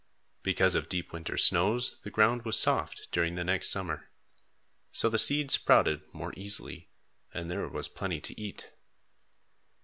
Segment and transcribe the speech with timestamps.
[0.41, 4.09] Because of deep winter snows, the ground was soft during the next summer.
[4.91, 6.89] So the seed sprouted more easily
[7.35, 8.71] and there was plenty to eat.